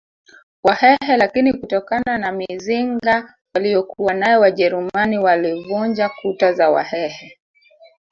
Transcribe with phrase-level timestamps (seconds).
[0.63, 7.37] Wahehe lakini kutokana na mizinga waliyokuwanayo wajerumani walivunja kuta za wahehe